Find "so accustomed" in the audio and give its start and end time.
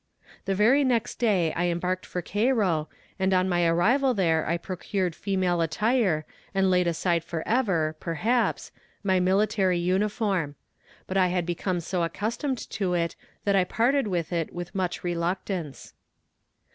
11.81-12.67